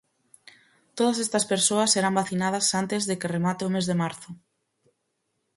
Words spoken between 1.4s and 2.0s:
persoas